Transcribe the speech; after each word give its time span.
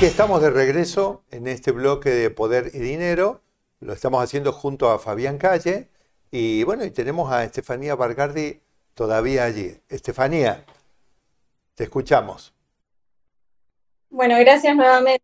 Aquí 0.00 0.06
estamos 0.06 0.40
de 0.40 0.48
regreso 0.48 1.24
en 1.30 1.46
este 1.46 1.72
bloque 1.72 2.08
de 2.08 2.30
Poder 2.30 2.70
y 2.72 2.78
Dinero. 2.78 3.42
Lo 3.80 3.92
estamos 3.92 4.24
haciendo 4.24 4.50
junto 4.50 4.88
a 4.88 4.98
Fabián 4.98 5.36
Calle. 5.36 5.90
Y 6.30 6.64
bueno, 6.64 6.86
y 6.86 6.90
tenemos 6.90 7.30
a 7.30 7.44
Estefanía 7.44 7.96
Bargardi 7.96 8.62
todavía 8.94 9.44
allí. 9.44 9.76
Estefanía, 9.90 10.64
te 11.74 11.84
escuchamos. 11.84 12.54
Bueno, 14.08 14.38
gracias 14.38 14.74
nuevamente. 14.74 15.22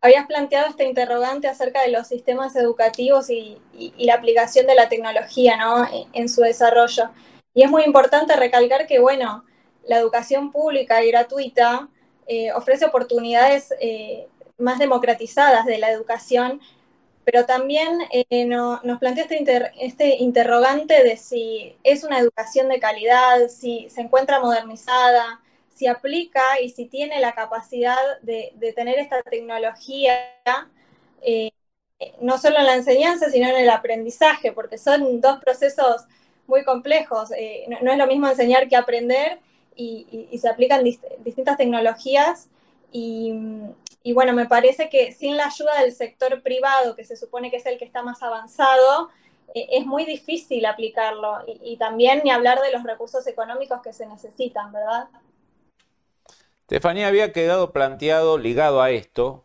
Habías 0.00 0.26
planteado 0.26 0.70
esta 0.70 0.84
interrogante 0.84 1.46
acerca 1.46 1.82
de 1.82 1.90
los 1.90 2.08
sistemas 2.08 2.56
educativos 2.56 3.28
y, 3.28 3.60
la 3.98 4.14
aplicación 4.14 4.66
de 4.66 4.76
la 4.76 4.88
tecnología 4.88 5.58
¿no? 5.58 5.86
en 6.14 6.30
su 6.30 6.40
desarrollo. 6.40 7.10
Y 7.52 7.64
es 7.64 7.70
muy 7.70 7.82
importante 7.82 8.34
recalcar 8.34 8.86
que, 8.86 8.98
bueno, 8.98 9.44
la 9.86 9.98
educación 9.98 10.52
pública 10.52 11.04
y 11.04 11.10
gratuita 11.10 11.90
eh, 12.26 12.52
ofrece 12.52 12.84
oportunidades 12.84 13.72
eh, 13.80 14.26
más 14.58 14.78
democratizadas 14.78 15.64
de 15.64 15.78
la 15.78 15.90
educación, 15.90 16.60
pero 17.24 17.46
también 17.46 17.98
eh, 18.10 18.46
nos 18.46 18.98
plantea 18.98 19.24
este, 19.24 19.72
este, 19.80 20.16
interrogante 20.16 21.04
de 21.04 21.16
si 21.16 21.76
es 21.84 22.04
una 22.04 22.18
educación 22.18 22.68
de 22.68 22.80
calidad, 22.80 23.48
si 23.48 23.88
se 23.90 24.00
encuentra 24.00 24.40
modernizada, 24.40 25.40
si 25.74 25.86
aplica 25.86 26.42
y 26.60 26.70
si 26.70 26.86
tiene 26.86 27.20
la 27.20 27.32
capacidad 27.32 27.96
de, 28.22 28.52
tener 28.74 28.98
esta 28.98 29.22
tecnología, 29.22 30.16
no 32.20 32.38
solo 32.38 32.58
en 32.58 32.66
la 32.66 32.74
enseñanza, 32.74 33.30
sino 33.30 33.48
en 33.48 33.56
el 33.56 33.70
aprendizaje, 33.70 34.52
porque 34.52 34.78
son 34.78 35.20
dos 35.20 35.38
procesos 35.40 36.06
muy 36.46 36.64
complejos. 36.64 37.30
no, 37.82 37.92
es 37.92 37.98
lo 37.98 38.06
mismo 38.06 38.28
enseñar 38.28 38.68
que 38.68 38.76
aprender 38.76 39.40
y, 39.76 40.38
se 40.38 40.48
aplican 40.48 40.82
distintas 40.84 41.56
tecnologías 41.56 42.48
y, 42.92 44.12
bueno, 44.14 44.32
me 44.32 44.46
parece 44.46 44.88
que 44.88 45.12
sin 45.12 45.36
la 45.36 45.46
ayuda 45.46 45.80
del 45.80 45.92
sector 45.92 46.42
privado, 46.42 46.96
que 46.96 47.04
se 47.04 47.16
supone 47.16 47.50
que 47.50 47.56
es 47.56 47.66
el 47.66 47.78
que 47.78 47.84
está 47.84 48.02
más 48.02 48.22
avanzado, 48.22 49.10
eh, 49.54 49.68
es 49.72 49.86
muy 49.86 50.04
difícil 50.04 50.64
aplicarlo 50.66 51.38
y, 51.62 51.76
también 51.76 52.22
ni 52.24 52.30
hablar 52.30 52.60
de 52.60 52.72
los 52.72 52.82
recursos 52.84 53.26
económicos 53.26 53.80
que 53.82 53.92
se 53.92 54.06
necesitan, 54.06 54.72
¿verdad? 54.72 55.08
Estefanía, 56.62 57.08
había 57.08 57.32
quedado 57.32 57.72
planteado, 57.72 58.38
ligado 58.38 58.82
a 58.82 58.90
esto, 58.90 59.44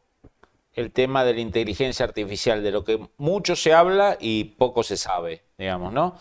el 0.74 0.92
tema 0.92 1.24
de 1.24 1.34
la 1.34 1.42
inteligencia 1.42 2.06
artificial, 2.06 2.64
de 2.64 2.72
lo 2.72 2.84
que 2.84 3.00
mucho 3.18 3.56
se 3.56 3.74
habla 3.74 4.18
y 4.20 4.46
poco 4.46 4.84
se 4.84 4.98
sabe, 4.98 5.44
digamos, 5.58 5.92
¿no? 5.92 6.16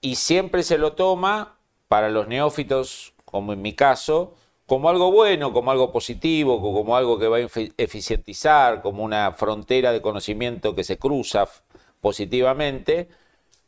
Y 0.00 0.16
siempre 0.16 0.62
se 0.62 0.78
lo 0.78 0.94
toma 0.94 1.58
para 1.88 2.08
los 2.08 2.26
neófitos 2.26 3.12
como 3.32 3.52
en 3.54 3.62
mi 3.62 3.74
caso, 3.74 4.34
como 4.66 4.88
algo 4.90 5.10
bueno, 5.10 5.52
como 5.52 5.72
algo 5.72 5.90
positivo, 5.92 6.60
como 6.60 6.96
algo 6.96 7.18
que 7.18 7.28
va 7.28 7.38
a 7.38 7.48
eficientizar, 7.78 8.82
como 8.82 9.02
una 9.04 9.32
frontera 9.32 9.92
de 9.92 10.02
conocimiento 10.02 10.74
que 10.74 10.84
se 10.84 10.98
cruza 10.98 11.48
positivamente, 12.00 13.08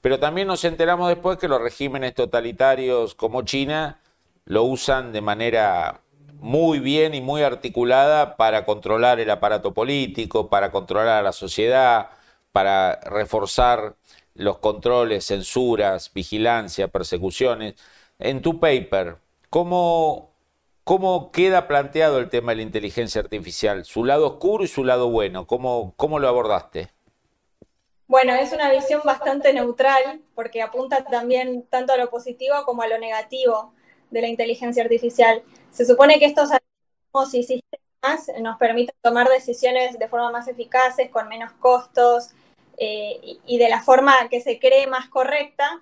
pero 0.00 0.20
también 0.20 0.48
nos 0.48 0.64
enteramos 0.64 1.08
después 1.08 1.38
que 1.38 1.48
los 1.48 1.60
regímenes 1.62 2.14
totalitarios 2.14 3.14
como 3.14 3.42
China 3.42 4.00
lo 4.44 4.64
usan 4.64 5.12
de 5.12 5.22
manera 5.22 6.02
muy 6.34 6.78
bien 6.78 7.14
y 7.14 7.22
muy 7.22 7.42
articulada 7.42 8.36
para 8.36 8.66
controlar 8.66 9.18
el 9.20 9.30
aparato 9.30 9.72
político, 9.72 10.50
para 10.50 10.70
controlar 10.70 11.18
a 11.20 11.22
la 11.22 11.32
sociedad, 11.32 12.10
para 12.52 13.00
reforzar 13.00 13.96
los 14.34 14.58
controles, 14.58 15.26
censuras, 15.26 16.12
vigilancia, 16.12 16.88
persecuciones. 16.88 17.74
En 18.18 18.42
tu 18.42 18.60
paper, 18.60 19.16
¿Cómo, 19.54 20.34
¿Cómo 20.82 21.30
queda 21.30 21.68
planteado 21.68 22.18
el 22.18 22.28
tema 22.28 22.50
de 22.50 22.56
la 22.56 22.62
inteligencia 22.62 23.20
artificial? 23.20 23.84
Su 23.84 24.04
lado 24.04 24.26
oscuro 24.26 24.64
y 24.64 24.66
su 24.66 24.82
lado 24.82 25.10
bueno. 25.10 25.46
¿Cómo, 25.46 25.94
cómo 25.96 26.18
lo 26.18 26.26
abordaste? 26.26 26.88
Bueno, 28.08 28.34
es 28.34 28.52
una 28.52 28.72
visión 28.72 29.02
bastante 29.04 29.52
neutral 29.52 30.22
porque 30.34 30.60
apunta 30.60 31.04
también 31.04 31.68
tanto 31.70 31.92
a 31.92 31.96
lo 31.96 32.10
positivo 32.10 32.56
como 32.64 32.82
a 32.82 32.88
lo 32.88 32.98
negativo 32.98 33.72
de 34.10 34.22
la 34.22 34.26
inteligencia 34.26 34.82
artificial. 34.82 35.44
Se 35.70 35.86
supone 35.86 36.18
que 36.18 36.24
estos 36.24 36.50
algoritmos 36.50 37.34
y 37.34 37.44
sistemas 37.44 38.32
nos 38.40 38.58
permiten 38.58 38.96
tomar 39.02 39.28
decisiones 39.28 39.96
de 40.00 40.08
forma 40.08 40.32
más 40.32 40.48
eficaces, 40.48 41.10
con 41.10 41.28
menos 41.28 41.52
costos 41.52 42.30
eh, 42.76 43.38
y 43.46 43.58
de 43.58 43.68
la 43.68 43.84
forma 43.84 44.28
que 44.28 44.40
se 44.40 44.58
cree 44.58 44.88
más 44.88 45.08
correcta, 45.08 45.80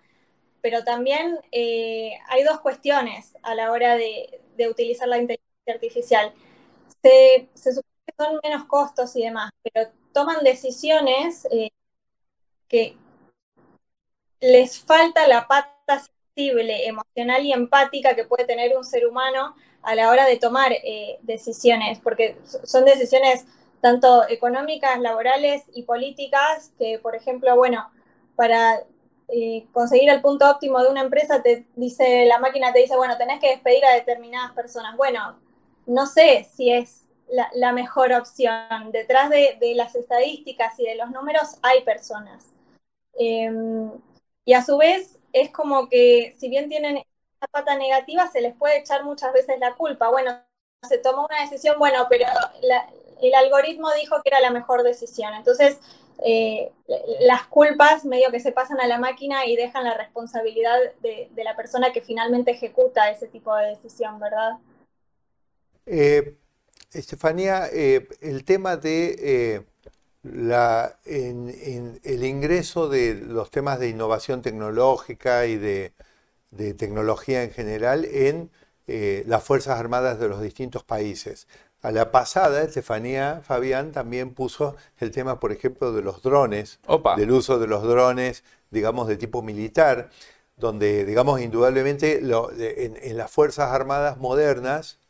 pero 0.62 0.84
también 0.84 1.38
eh, 1.50 2.12
hay 2.28 2.44
dos 2.44 2.60
cuestiones 2.60 3.36
a 3.42 3.54
la 3.54 3.72
hora 3.72 3.96
de, 3.96 4.40
utilizar 4.70 5.08
la 5.08 5.18
inteligencia 5.18 5.74
artificial. 5.74 6.32
Se, 7.02 7.48
supone 7.54 7.82
que 8.06 8.14
son 8.16 8.40
menos 8.44 8.64
costos 8.66 9.16
y 9.16 9.22
demás, 9.22 9.50
pero 9.62 9.90
toman 10.12 10.44
decisiones 10.44 11.48
eh, 11.50 11.70
que 12.68 12.96
les 14.40 14.78
falta 14.78 15.26
la 15.26 15.48
pata 15.48 16.00
sensible, 16.34 16.86
emocional 16.86 17.44
y 17.44 17.52
empática 17.52 18.14
que 18.14 18.24
puede 18.24 18.44
tener 18.44 18.76
un 18.76 18.84
ser 18.84 19.06
humano 19.06 19.56
a 19.82 19.96
la 19.96 20.10
hora 20.10 20.26
de 20.26 20.36
tomar 20.36 20.70
eh, 20.72 21.18
decisiones, 21.22 21.98
porque 21.98 22.36
son 22.44 22.84
decisiones 22.84 23.46
tanto 23.80 24.28
económicas, 24.28 25.00
laborales 25.00 25.64
y 25.74 25.82
políticas, 25.82 26.72
que 26.78 27.00
por 27.00 27.16
ejemplo, 27.16 27.56
bueno, 27.56 27.90
para 28.36 28.84
conseguir 29.72 30.10
el 30.10 30.20
punto 30.20 30.50
óptimo 30.50 30.80
de 30.80 30.90
una 30.90 31.00
empresa, 31.00 31.42
te 31.42 31.66
dice, 31.76 32.26
la 32.26 32.38
máquina 32.38 32.72
te 32.72 32.80
dice, 32.80 32.96
bueno, 32.96 33.16
tenés 33.16 33.40
que 33.40 33.48
despedir 33.48 33.84
a 33.84 33.94
determinadas 33.94 34.52
personas. 34.52 34.96
Bueno, 34.96 35.38
no 35.86 36.06
sé 36.06 36.46
si 36.54 36.70
es 36.70 37.06
la, 37.54 37.72
mejor 37.72 38.12
opción. 38.12 38.92
Detrás 38.92 39.30
de, 39.30 39.58
las 39.74 39.94
estadísticas 39.94 40.78
y 40.78 40.84
de 40.84 40.96
los 40.96 41.10
números 41.10 41.56
hay 41.62 41.82
personas. 41.82 42.52
Em, 43.14 43.90
y 44.44 44.52
a 44.52 44.62
su 44.62 44.76
vez 44.76 45.18
es 45.32 45.50
como 45.50 45.88
que 45.88 46.34
si 46.38 46.48
bien 46.48 46.68
tienen 46.68 46.98
esa 46.98 47.46
pata 47.50 47.76
negativa, 47.76 48.28
se 48.28 48.40
les 48.40 48.54
puede 48.54 48.78
echar 48.78 49.04
muchas 49.04 49.32
veces 49.32 49.58
la 49.58 49.74
culpa. 49.74 50.10
Bueno, 50.10 50.32
se 50.86 50.98
tomó 50.98 51.26
una 51.26 51.40
decisión, 51.42 51.78
bueno, 51.78 52.06
pero 52.10 52.26
el 53.22 53.34
algoritmo 53.34 53.90
dijo 53.92 54.16
que 54.22 54.28
era 54.28 54.40
la 54.40 54.50
mejor 54.50 54.82
decisión. 54.82 55.32
Entonces, 55.34 55.78
eh, 56.24 56.70
las 57.20 57.46
culpas 57.46 58.04
medio 58.04 58.30
que 58.30 58.40
se 58.40 58.52
pasan 58.52 58.80
a 58.80 58.86
la 58.86 58.98
máquina 58.98 59.46
y 59.46 59.56
dejan 59.56 59.84
la 59.84 59.96
responsabilidad 59.96 60.78
de, 61.02 61.28
la 61.36 61.56
persona 61.56 61.92
que 61.92 62.00
finalmente 62.00 62.52
ejecuta 62.52 63.10
ese 63.10 63.28
tipo 63.28 63.54
de 63.56 63.68
decisión, 63.68 64.20
¿verdad? 64.20 64.58
Eh, 65.86 66.36
Estefanía, 66.92 67.68
eh, 67.72 68.08
el 68.20 68.44
tema 68.44 68.76
de 68.76 69.64
la, 70.22 70.98
el 71.04 72.24
ingreso 72.24 72.88
de 72.88 73.14
los 73.14 73.50
temas 73.50 73.80
de 73.80 73.88
innovación 73.88 74.42
tecnológica 74.42 75.46
y 75.46 75.56
de, 75.56 75.92
de 76.50 76.74
tecnología 76.74 77.42
en 77.42 77.50
general 77.50 78.04
en 78.04 78.50
las 78.86 79.42
Fuerzas 79.42 79.78
Armadas 79.78 80.20
de 80.20 80.28
los 80.28 80.42
distintos 80.42 80.84
países. 80.84 81.48
A 81.82 81.90
la 81.90 82.12
pasada, 82.12 82.62
Estefanía 82.62 83.42
Fabián 83.44 83.90
también 83.90 84.34
puso 84.34 84.76
el 84.98 85.10
tema, 85.10 85.40
por 85.40 85.50
ejemplo, 85.50 85.92
de 85.92 86.00
los 86.00 86.22
drones, 86.22 86.78
del 87.16 87.32
uso 87.32 87.58
de 87.58 87.66
los 87.66 87.82
drones, 87.82 88.44
digamos, 88.70 89.08
de 89.08 89.16
tipo 89.16 89.42
militar, 89.42 90.08
donde, 90.56 91.04
digamos, 91.04 91.40
indudablemente 91.40 92.20
en, 92.20 93.16
las 93.16 93.30
Fuerzas 93.32 93.72
Armadas 93.72 94.16
modernas, 94.18 95.00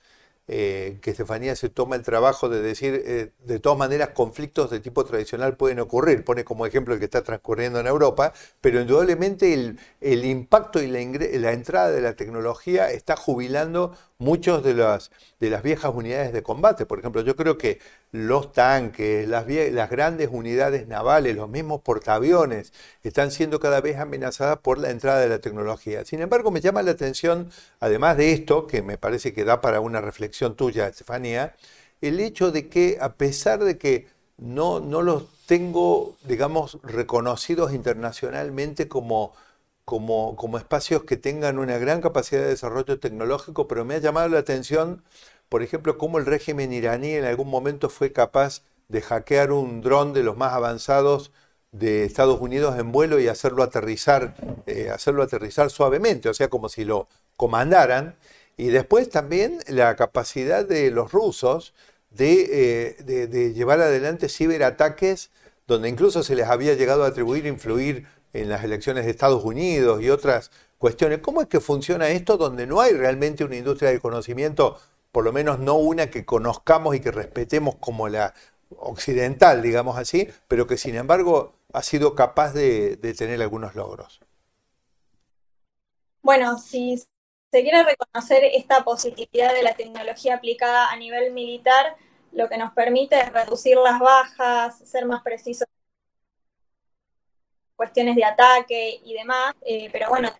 eh, 0.49 0.99
que 1.01 1.11
Estefanía 1.13 1.55
se 1.55 1.69
toma 1.69 1.95
el 1.95 2.03
trabajo 2.03 2.49
de 2.49 2.61
decir, 2.61 3.01
eh, 3.07 3.33
de 3.45 3.61
todas 3.61 3.79
maneras, 3.79 4.11
conflictos 4.11 4.71
de 4.71 4.81
tipo 4.81 5.05
tradicional 5.05 5.57
pueden 5.57 5.79
ocurrir, 5.79 6.25
pone 6.25 6.45
como 6.45 6.67
ejemplo 6.67 6.95
el 6.95 7.01
que 7.01 7.07
está 7.07 7.23
transcurriendo 7.23 7.79
en 7.79 7.87
Europa, 7.87 8.33
pero 8.61 8.81
indudablemente 8.81 9.55
el, 9.55 10.25
impacto 10.25 10.83
y 10.83 10.89
la, 10.89 11.53
entrada 11.53 11.91
de 11.91 12.01
la 12.01 12.17
tecnología 12.17 12.91
está 12.91 13.17
jubilando 13.17 13.97
muchos 14.19 14.65
de 14.65 14.75
las, 14.75 15.13
de 15.39 15.51
las 15.51 15.63
viejas 15.63 15.93
unidades 15.95 16.33
de 16.33 16.43
combate. 16.43 16.87
Por 16.87 16.99
ejemplo, 16.99 17.23
yo 17.23 17.37
creo 17.37 17.57
que 17.57 17.79
los 18.13 18.53
tanques, 18.53 19.27
las, 19.27 19.47
grandes 19.47 20.29
unidades 20.31 20.87
navales, 20.87 21.35
los 21.35 21.49
mismos 21.49 21.81
portaaviones, 21.81 22.73
están 23.03 23.31
siendo 23.31 23.59
cada 23.59 23.81
vez 23.81 23.99
amenazadas 23.99 24.59
por 24.59 24.79
la 24.79 24.91
entrada 24.91 25.21
de 25.21 25.29
la 25.29 25.39
tecnología. 25.41 26.05
Sin 26.05 26.21
embargo, 26.21 26.51
me 26.51 26.61
llama 26.61 26.83
la 26.83 26.91
atención, 26.93 27.51
además 27.81 28.19
de 28.19 28.33
esto, 28.33 28.67
que 28.67 28.83
me 28.83 28.99
parece 28.99 29.33
que 29.33 29.45
da 29.45 29.63
para 29.63 29.81
una 29.81 30.03
reflexión 30.03 30.57
tuya, 30.57 30.89
Estefanía, 30.89 31.57
el 32.03 32.21
hecho 32.21 32.53
de 32.53 32.69
que 32.69 32.99
a 33.01 33.15
pesar 33.15 33.65
de 33.65 33.79
que 33.79 34.09
no, 34.37 34.81
los 34.81 35.25
tengo, 35.47 36.17
digamos, 36.25 36.79
reconocidos 36.83 37.73
internacionalmente 37.73 38.89
como, 38.89 39.33
como 39.85 40.59
espacios 40.59 41.05
que 41.05 41.17
tengan 41.17 41.59
una 41.59 41.79
gran 41.79 42.01
capacidad 42.03 42.43
de 42.43 42.49
desarrollo 42.49 43.01
tecnológico, 43.01 43.69
pero 43.69 43.85
me 43.85 43.95
ha 43.95 43.99
llamado 43.99 44.29
la 44.29 44.39
atención, 44.39 45.03
por 45.53 45.63
ejemplo, 45.63 45.99
cómo 45.99 46.17
el 46.17 46.25
régimen 46.25 46.73
iraní 46.73 47.11
en 47.11 47.27
algún 47.27 47.51
momento 47.51 47.91
fue 47.91 48.11
capaz 48.11 48.63
de 48.89 49.03
hackear 49.03 49.53
un 49.53 49.83
dron 49.83 50.15
de 50.15 50.23
los 50.23 50.35
más 50.35 50.55
avanzados 50.55 51.31
de 51.73 52.07
Estados 52.07 52.41
Unidos 52.41 52.79
en 52.79 52.91
vuelo 52.91 53.21
y 53.21 53.29
hacerlo 53.29 53.63
aterrizar, 53.63 54.35
eh, 54.67 54.89
hacerlo 54.89 55.23
aterrizar 55.23 55.69
suavemente, 55.69 56.31
o 56.31 56.33
sea, 56.33 56.49
como 56.49 56.71
si 56.71 56.87
lo 56.87 57.07
comandaran. 57.37 58.15
Y 58.57 58.69
después 58.69 59.11
también 59.11 59.59
la 59.69 59.95
capacidad 59.95 60.65
de 60.65 60.91
los 60.91 61.13
rusos 61.13 61.75
de, 62.09 62.97
eh, 63.05 63.27
de, 63.27 63.53
llevar 63.53 63.83
adelante 63.83 64.31
ciberataques 64.31 65.29
donde 65.67 65.91
incluso 65.91 66.23
se 66.23 66.35
les 66.35 66.47
había 66.47 66.73
llegado 66.73 67.05
a 67.05 67.09
atribuir 67.09 67.45
influir 67.45 68.07
en 68.33 68.49
las 68.49 68.65
elecciones 68.65 69.05
de 69.05 69.11
Estados 69.11 69.45
Unidos 69.45 70.01
y 70.01 70.09
otras 70.09 70.51
cuestiones. 70.79 71.19
¿Cómo 71.19 71.43
es 71.43 71.49
que 71.49 71.61
funciona 71.61 72.09
esto 72.09 72.39
donde 72.39 72.67
no 72.67 72.81
hay 72.81 72.95
realmente 72.95 73.45
una 73.45 73.57
industria 73.57 73.91
del 73.91 74.01
conocimiento, 74.01 74.79
por 75.13 75.25
lo 75.25 75.33
menos 75.33 75.59
no 75.59 75.77
una 75.77 76.11
que 76.11 76.25
conozcamos 76.25 76.97
y 76.97 77.01
que 77.01 77.11
respetemos 77.11 77.77
como 77.77 78.09
la 78.09 78.35
occidental, 78.79 79.63
digamos 79.63 79.99
así, 79.99 80.29
pero 80.49 80.67
que 80.67 80.79
sin 80.79 80.97
embargo 80.97 81.55
ha 81.73 81.83
sido 81.83 82.15
capaz 82.15 82.53
de, 82.53 82.97
tener 83.17 83.41
algunos 83.41 83.75
logros? 83.75 84.21
Bueno, 86.23 86.59
si 86.59 86.97
se 86.97 87.63
quiere 87.63 87.83
reconocer 87.83 88.45
esta 88.45 88.85
positividad 88.85 89.53
de 89.53 89.63
la 89.63 89.75
tecnología 89.75 90.37
aplicada 90.37 90.91
a 90.91 90.97
nivel 90.97 91.33
militar, 91.33 91.97
lo 92.33 92.49
que 92.49 92.57
nos 92.57 92.73
permite 92.73 93.21
es 93.21 93.33
reducir 93.33 93.77
las 93.77 94.01
bajas, 94.01 94.79
ser 94.79 95.05
más 95.05 95.23
precisos 95.23 95.69
en 95.69 97.77
cuestiones 97.77 98.17
de 98.17 98.25
ataque 98.25 99.01
y 99.05 99.15
demás, 99.15 99.55
eh, 99.63 99.91
pero 99.93 100.09
bueno, 100.09 100.31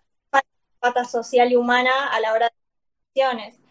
pata 0.79 1.05
social 1.05 1.51
y 1.51 1.55
humana 1.55 2.07
a 2.11 2.19
la 2.19 2.33
hora 2.33 2.47
de 2.47 2.55
decisiones. 3.13 3.62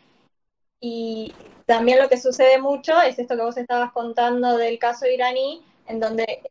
Y 0.85 1.33
también 1.65 2.01
lo 2.01 2.09
que 2.09 2.21
sucede 2.21 2.61
mucho 2.61 3.01
es 3.01 3.17
esto 3.17 3.37
que 3.37 3.43
vos 3.43 3.57
estabas 3.57 3.93
contando 3.93 4.57
del 4.57 4.81
caso 4.81 5.07
iraní, 5.07 5.65
en 5.87 6.01
donde 6.01 6.43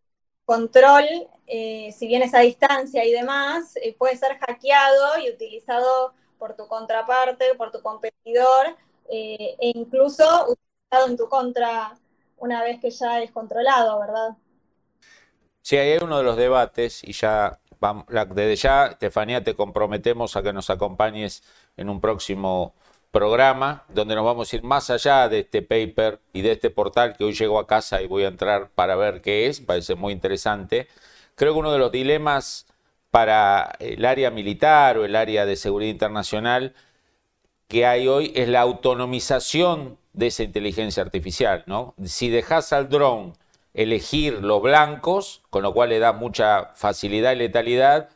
control, 0.46 1.06
eh, 1.48 1.92
si 1.92 2.08
bien 2.08 2.24
es 2.24 2.34
a 2.34 2.40
distancia 2.40 3.04
y 3.04 3.12
demás, 3.12 3.76
eh, 3.76 3.94
puede 3.98 4.16
ser 4.16 4.38
hackeado 4.40 5.20
y 5.20 5.30
utilizado 5.30 6.14
por 6.40 6.56
tu 6.56 6.66
contraparte, 6.68 7.56
por 7.58 7.72
tu 7.72 7.82
competidor, 7.82 8.78
e 9.10 9.58
incluso 9.76 10.58
en 11.06 11.18
tu 11.18 11.28
contra 11.28 11.94
una 12.38 12.64
vez 12.64 12.80
que 12.80 12.90
ya 12.90 13.22
es 13.22 13.32
controlado, 13.32 14.00
¿verdad? 14.00 14.38
Sí, 15.62 15.76
ahí 15.76 15.92
hay 15.92 16.00
uno 16.02 16.18
de 16.18 16.24
los 16.24 16.38
debates 16.38 17.04
y 17.04 17.12
ya, 17.12 17.60
desde 18.30 18.56
ya, 18.56 18.88
Estefanía, 18.88 19.44
te 19.44 19.56
comprometemos 19.56 20.38
a 20.38 20.42
que 20.42 20.54
nos 20.54 20.70
acompañes 20.70 21.44
en 21.76 21.90
un 21.90 22.00
próximo 22.00 22.74
programa 23.12 23.84
donde 23.90 24.16
nos 24.16 24.26
vamos 24.26 24.52
a 24.52 24.56
ir 24.56 24.64
más 24.64 24.90
allá 24.90 25.28
de 25.28 25.40
este 25.40 25.62
paper 25.62 26.20
y 26.34 26.42
de 26.42 26.54
este 26.54 26.70
portal 26.70 27.16
que 27.16 27.26
hoy 27.26 27.34
llego 27.34 27.60
a 27.60 27.68
casa 27.68 28.02
y 28.02 28.08
voy 28.08 28.24
a 28.24 28.30
entrar 28.30 28.70
para 28.70 28.96
ver 28.96 29.22
qué 29.22 29.48
es, 29.48 29.60
parece 29.60 29.96
muy 29.96 30.14
interesante. 30.14 30.88
Creo 31.36 31.54
que 31.54 31.60
uno 31.60 31.72
de 31.72 31.80
los 31.80 31.92
dilemas 31.92 32.66
para 33.12 33.76
el 33.80 34.06
área 34.06 34.32
militar 34.32 34.98
o 34.98 35.06
el 35.06 35.16
área 35.16 35.46
de 35.46 35.58
seguridad 35.58 35.92
internacional 35.92 36.74
que 37.68 37.86
hay 37.86 38.08
hoy 38.08 38.32
es 38.36 38.48
la 38.48 38.62
autonomización 38.62 39.98
de 40.14 40.28
esa 40.28 40.44
inteligencia 40.44 41.04
artificial, 41.04 41.64
¿no? 41.68 41.94
Si 42.04 42.30
dejas 42.30 42.74
al 42.74 42.90
dron 42.90 43.34
elegir 43.74 44.44
los 44.44 44.62
blancos, 44.62 45.42
con 45.50 45.64
lo 45.64 45.74
cual 45.74 45.90
le 45.90 46.00
da 46.00 46.12
mucha 46.14 46.72
facilidad 46.76 47.34
y 47.34 47.38
letalidad, 47.38 48.10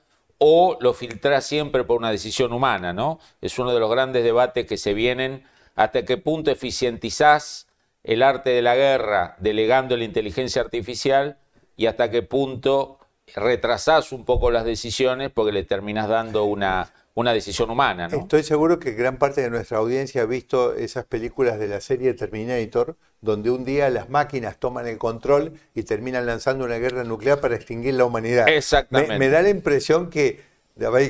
o 0.48 0.78
lo 0.80 0.94
filtras 0.94 1.44
siempre 1.44 1.84
por 1.86 1.98
una 1.98 2.12
decisión 2.12 2.54
humana, 2.54 2.94
¿no? 2.94 3.20
Es 3.42 3.58
uno 3.58 3.74
de 3.74 3.80
los 3.80 3.90
grandes 3.90 4.24
debates 4.24 4.68
que 4.68 4.78
se 4.78 4.94
vienen, 4.94 5.44
hasta 5.74 6.06
qué 6.06 6.18
punto 6.18 6.52
eficientizás 6.52 7.66
el 8.04 8.22
arte 8.22 8.52
de 8.52 8.62
la 8.62 8.76
guerra 8.76 9.36
delegando 9.40 9.98
la 9.98 10.04
inteligencia 10.04 10.62
artificial 10.62 11.40
y 11.76 11.88
hasta 11.88 12.12
qué 12.12 12.22
punto 12.22 13.00
retrasás 13.34 14.12
un 14.12 14.24
poco 14.24 14.52
las 14.52 14.66
decisiones 14.66 15.32
porque 15.34 15.52
le 15.52 15.64
terminas 15.64 16.08
dando 16.08 16.44
una, 16.44 16.94
una 17.16 17.34
decisión 17.34 17.70
humana. 17.70 18.08
¿no? 18.08 18.18
Estoy 18.18 18.44
seguro 18.44 18.78
que 18.78 18.92
gran 18.92 19.18
parte 19.18 19.42
de 19.42 19.50
nuestra 19.50 19.78
audiencia 19.78 20.22
ha 20.22 20.26
visto 20.26 20.76
esas 20.76 21.06
películas 21.06 21.58
de 21.58 21.68
la 21.68 21.82
serie 21.82 22.14
Terminator, 22.14 22.98
donde 23.22 23.50
un 23.50 23.64
día 23.64 23.90
las 23.90 24.10
máquinas 24.10 24.60
toman 24.60 24.86
el 24.86 24.98
control 24.98 25.54
y 25.74 25.84
terminan 25.84 26.26
lanzando 26.26 26.66
una 26.66 26.76
guerra 26.76 27.04
nuclear 27.06 27.40
para 27.40 27.56
extinguir 27.56 27.96
la 27.96 28.06
humanidad. 28.06 28.48
Exactamente. 28.50 29.18
Me, 29.18 29.30
da 29.30 29.42
la 29.42 29.50
impresión 29.50 30.10
que, 30.10 30.42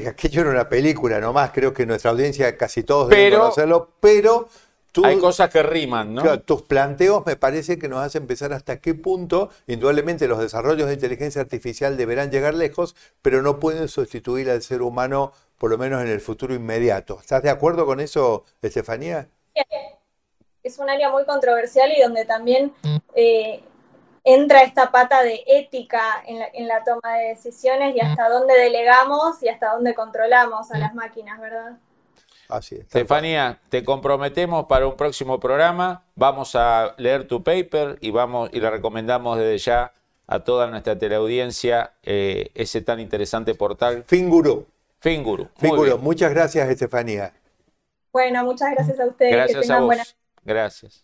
aquello 0.07 0.41
era 0.41 0.51
una 0.51 0.69
película 0.69 1.19
nomás, 1.19 1.49
creo 1.51 1.73
que 1.73 1.87
nuestra 1.87 2.11
audiencia 2.11 2.55
casi 2.55 2.83
todos 2.83 3.09
deben 3.09 3.39
conocerlo, 3.39 3.89
pero 3.99 4.47
hay 5.03 5.17
cosas 5.19 5.49
que 5.49 5.63
riman, 5.63 6.13
¿no? 6.13 6.39
tus 6.41 6.61
planteos 6.61 7.25
me 7.25 7.35
parece 7.35 7.77
que 7.77 7.87
nos 7.87 7.99
hacen 7.99 8.23
empezar 8.23 8.53
hasta 8.53 8.79
qué 8.79 8.93
punto, 8.93 9.49
indudablemente 9.67 10.27
los 10.27 10.39
desarrollos 10.39 10.87
de 10.87 10.93
inteligencia 10.93 11.41
artificial 11.41 11.97
deberán 11.97 12.31
llegar 12.31 12.53
lejos, 12.53 12.95
pero 13.21 13.41
no 13.41 13.59
pueden 13.59 13.87
sustituir 13.87 14.49
al 14.49 14.61
ser 14.61 14.81
humano, 14.81 15.33
por 15.57 15.71
lo 15.71 15.77
menos 15.77 16.01
en 16.01 16.07
el 16.07 16.21
futuro 16.21 16.53
inmediato. 16.53 17.19
¿Estás 17.19 17.43
de 17.43 17.49
acuerdo 17.49 17.85
con 17.85 17.99
eso, 17.99 18.45
Estefanía? 18.61 19.27
Es 20.63 20.79
un 20.79 20.89
área 20.89 21.09
muy 21.09 21.25
controversial 21.25 21.91
y 21.95 22.01
donde 22.01 22.25
también 22.25 22.73
eh, 23.13 23.63
entra 24.23 24.63
esta 24.63 24.91
pata 24.91 25.21
de 25.21 25.43
ética 25.45 26.23
en 26.25 26.39
la, 26.39 26.47
en 26.53 26.67
la 26.67 26.83
toma 26.83 27.17
de 27.17 27.29
decisiones 27.29 27.95
y 27.95 27.99
hasta 27.99 28.29
dónde 28.29 28.55
delegamos 28.55 29.41
y 29.43 29.49
hasta 29.49 29.73
dónde 29.73 29.93
controlamos 29.93 30.71
a 30.71 30.79
las 30.79 30.95
máquinas, 30.95 31.39
¿verdad? 31.39 31.77
Así 32.49 32.75
es. 32.75 32.81
Estefanía, 32.81 33.59
te 33.69 33.83
comprometemos 33.83 34.65
para 34.65 34.87
un 34.87 34.95
próximo 34.95 35.39
programa. 35.39 36.03
Vamos 36.15 36.55
a 36.55 36.93
leer 36.97 37.27
tu 37.27 37.43
paper 37.43 37.97
y 38.01 38.11
vamos 38.11 38.49
y 38.53 38.59
le 38.59 38.69
recomendamos 38.69 39.37
desde 39.37 39.57
ya 39.57 39.93
a 40.27 40.39
toda 40.39 40.67
nuestra 40.67 40.97
teleaudiencia 40.97 41.93
eh, 42.03 42.49
ese 42.55 42.81
tan 42.81 42.99
interesante 42.99 43.55
portal. 43.55 44.03
Finguru. 44.07 44.65
Finguru. 44.99 45.49
Finguru. 45.57 45.97
Muchas 45.99 46.31
gracias, 46.31 46.69
Estefanía. 46.69 47.33
Bueno, 48.11 48.43
muchas 48.43 48.71
gracias 48.71 48.99
a 48.99 49.07
ustedes. 49.07 49.33
Gracias 49.33 49.69
a 49.69 49.79
vos. 49.79 50.15
Gracias. 50.43 51.03